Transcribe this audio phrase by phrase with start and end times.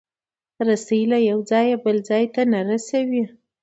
[0.67, 3.23] رسۍ له یو ځایه بل ځای ته رسوي.